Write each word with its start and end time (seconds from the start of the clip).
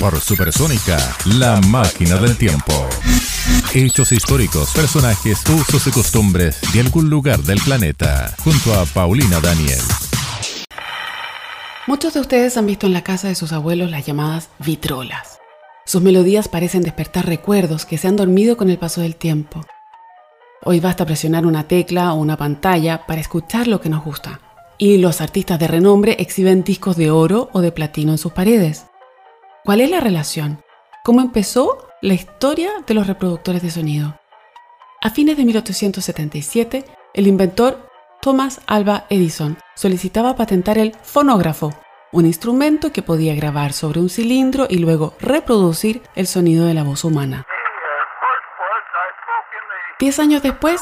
Por 0.00 0.18
Supersónica, 0.20 0.96
la 1.26 1.60
máquina 1.60 2.16
del 2.16 2.36
tiempo. 2.36 2.88
Hechos 3.74 4.12
históricos, 4.12 4.70
personajes, 4.72 5.42
usos 5.50 5.86
y 5.86 5.90
costumbres 5.90 6.58
de 6.72 6.80
algún 6.80 7.10
lugar 7.10 7.40
del 7.40 7.60
planeta. 7.60 8.32
Junto 8.42 8.72
a 8.72 8.86
Paulina 8.86 9.40
Daniel. 9.40 9.80
Muchos 11.86 12.14
de 12.14 12.20
ustedes 12.20 12.56
han 12.56 12.66
visto 12.66 12.86
en 12.86 12.94
la 12.94 13.02
casa 13.02 13.28
de 13.28 13.34
sus 13.34 13.52
abuelos 13.52 13.90
las 13.90 14.06
llamadas 14.06 14.48
vitrolas. 14.58 15.38
Sus 15.84 16.00
melodías 16.00 16.48
parecen 16.48 16.82
despertar 16.82 17.26
recuerdos 17.26 17.84
que 17.84 17.98
se 17.98 18.08
han 18.08 18.16
dormido 18.16 18.56
con 18.56 18.70
el 18.70 18.78
paso 18.78 19.02
del 19.02 19.16
tiempo. 19.16 19.64
Hoy 20.64 20.80
basta 20.80 21.04
presionar 21.04 21.46
una 21.46 21.64
tecla 21.64 22.12
o 22.12 22.16
una 22.16 22.36
pantalla 22.36 23.06
para 23.06 23.20
escuchar 23.20 23.66
lo 23.66 23.80
que 23.80 23.88
nos 23.88 24.04
gusta. 24.04 24.40
Y 24.78 24.98
los 24.98 25.20
artistas 25.20 25.58
de 25.58 25.66
renombre 25.66 26.16
exhiben 26.20 26.62
discos 26.62 26.96
de 26.96 27.10
oro 27.10 27.50
o 27.52 27.60
de 27.60 27.72
platino 27.72 28.12
en 28.12 28.18
sus 28.18 28.32
paredes. 28.32 28.86
¿Cuál 29.64 29.80
es 29.80 29.90
la 29.90 30.00
relación? 30.00 30.62
¿Cómo 31.04 31.20
empezó 31.20 31.88
la 32.00 32.14
historia 32.14 32.70
de 32.86 32.94
los 32.94 33.08
reproductores 33.08 33.60
de 33.60 33.70
sonido? 33.70 34.18
A 35.02 35.10
fines 35.10 35.36
de 35.36 35.44
1877, 35.44 36.84
el 37.12 37.26
inventor 37.26 37.90
Thomas 38.20 38.60
Alva 38.66 39.06
Edison 39.10 39.58
solicitaba 39.74 40.36
patentar 40.36 40.78
el 40.78 40.94
fonógrafo, 41.02 41.72
un 42.12 42.26
instrumento 42.26 42.92
que 42.92 43.02
podía 43.02 43.34
grabar 43.34 43.72
sobre 43.72 44.00
un 44.00 44.08
cilindro 44.08 44.66
y 44.68 44.78
luego 44.78 45.14
reproducir 45.20 46.02
el 46.14 46.26
sonido 46.26 46.66
de 46.66 46.74
la 46.74 46.84
voz 46.84 47.04
humana. 47.04 47.46
Diez 49.98 50.20
años 50.20 50.42
después, 50.42 50.80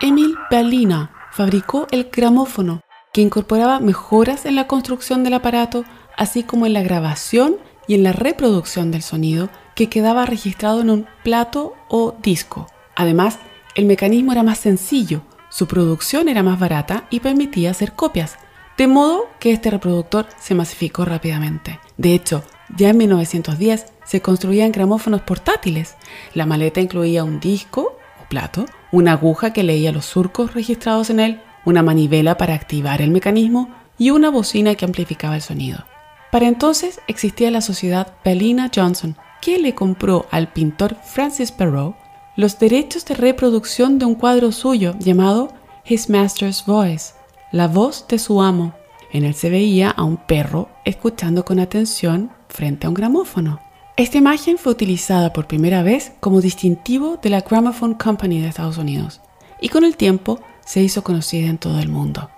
Emil 0.00 0.36
Berliner 0.50 1.08
fabricó 1.30 1.86
el 1.90 2.10
gramófono, 2.12 2.82
que 3.12 3.20
incorporaba 3.20 3.80
mejoras 3.80 4.46
en 4.46 4.56
la 4.56 4.66
construcción 4.66 5.24
del 5.24 5.34
aparato, 5.34 5.84
así 6.16 6.42
como 6.42 6.66
en 6.66 6.72
la 6.72 6.82
grabación 6.82 7.56
y 7.86 7.94
en 7.94 8.02
la 8.02 8.12
reproducción 8.12 8.90
del 8.90 9.02
sonido 9.02 9.48
que 9.74 9.88
quedaba 9.88 10.26
registrado 10.26 10.80
en 10.80 10.90
un 10.90 11.06
plato 11.22 11.74
o 11.88 12.14
disco. 12.22 12.66
Además, 12.96 13.38
el 13.74 13.86
mecanismo 13.86 14.32
era 14.32 14.42
más 14.42 14.58
sencillo, 14.58 15.22
su 15.50 15.66
producción 15.66 16.28
era 16.28 16.42
más 16.42 16.58
barata 16.58 17.06
y 17.10 17.20
permitía 17.20 17.70
hacer 17.70 17.92
copias, 17.92 18.36
de 18.76 18.86
modo 18.86 19.28
que 19.40 19.52
este 19.52 19.70
reproductor 19.70 20.26
se 20.38 20.54
masificó 20.54 21.04
rápidamente. 21.04 21.80
De 21.96 22.14
hecho, 22.14 22.42
ya 22.76 22.90
en 22.90 22.98
1910 22.98 23.86
se 24.04 24.20
construían 24.20 24.72
gramófonos 24.72 25.22
portátiles. 25.22 25.96
La 26.34 26.46
maleta 26.46 26.80
incluía 26.80 27.24
un 27.24 27.40
disco 27.40 27.96
o 28.22 28.28
plato, 28.28 28.66
una 28.92 29.12
aguja 29.12 29.52
que 29.52 29.62
leía 29.62 29.92
los 29.92 30.04
surcos 30.04 30.54
registrados 30.54 31.10
en 31.10 31.20
él, 31.20 31.40
una 31.68 31.82
manivela 31.82 32.38
para 32.38 32.54
activar 32.54 33.02
el 33.02 33.10
mecanismo 33.10 33.68
y 33.98 34.10
una 34.10 34.30
bocina 34.30 34.74
que 34.74 34.86
amplificaba 34.86 35.36
el 35.36 35.42
sonido. 35.42 35.84
Para 36.32 36.46
entonces 36.46 37.00
existía 37.08 37.50
la 37.50 37.60
sociedad 37.60 38.14
Bellina 38.24 38.70
Johnson, 38.74 39.16
que 39.42 39.58
le 39.58 39.74
compró 39.74 40.26
al 40.30 40.50
pintor 40.52 40.96
Francis 41.04 41.52
Perrault 41.52 41.94
los 42.36 42.58
derechos 42.58 43.04
de 43.04 43.14
reproducción 43.14 43.98
de 43.98 44.06
un 44.06 44.14
cuadro 44.14 44.50
suyo 44.50 44.94
llamado 44.98 45.52
His 45.84 46.08
Master's 46.08 46.64
Voice, 46.64 47.12
la 47.52 47.68
voz 47.68 48.06
de 48.08 48.18
su 48.18 48.40
amo. 48.40 48.72
En 49.12 49.24
él 49.24 49.34
se 49.34 49.50
veía 49.50 49.90
a 49.90 50.04
un 50.04 50.16
perro 50.16 50.70
escuchando 50.86 51.44
con 51.44 51.58
atención 51.58 52.30
frente 52.48 52.86
a 52.86 52.90
un 52.90 52.94
gramófono. 52.94 53.60
Esta 53.96 54.16
imagen 54.16 54.56
fue 54.56 54.72
utilizada 54.72 55.32
por 55.32 55.46
primera 55.46 55.82
vez 55.82 56.12
como 56.20 56.40
distintivo 56.40 57.18
de 57.20 57.30
la 57.30 57.40
Gramophone 57.40 57.96
Company 57.96 58.40
de 58.40 58.48
Estados 58.48 58.78
Unidos 58.78 59.20
y 59.60 59.68
con 59.68 59.84
el 59.84 59.96
tiempo 59.96 60.40
se 60.68 60.82
hizo 60.82 61.02
conocida 61.02 61.48
en 61.48 61.56
todo 61.56 61.78
el 61.80 61.88
mundo. 61.88 62.30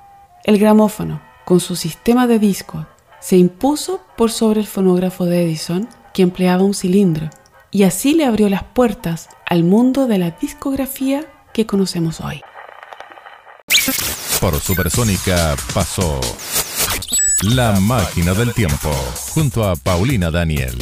El 0.44 0.58
gramófono, 0.58 1.20
con 1.44 1.58
su 1.58 1.74
sistema 1.74 2.28
de 2.28 2.38
discos, 2.38 2.86
se 3.20 3.36
impuso 3.36 4.02
por 4.16 4.30
sobre 4.30 4.60
el 4.60 4.68
fonógrafo 4.68 5.24
de 5.24 5.42
Edison, 5.42 5.88
que 6.14 6.22
empleaba 6.22 6.62
un 6.62 6.74
cilindro, 6.74 7.28
y 7.72 7.82
así 7.82 8.14
le 8.14 8.24
abrió 8.24 8.48
las 8.48 8.62
puertas 8.62 9.28
al 9.46 9.64
mundo 9.64 10.06
de 10.06 10.18
la 10.18 10.30
discografía 10.30 11.26
que 11.52 11.66
conocemos 11.66 12.20
hoy. 12.20 12.40
Por 14.40 14.60
Supersónica 14.60 15.56
pasó 15.74 16.20
La 17.42 17.80
Máquina 17.80 18.32
del 18.32 18.54
Tiempo, 18.54 18.92
junto 19.34 19.68
a 19.68 19.74
Paulina 19.74 20.30
Daniel. 20.30 20.78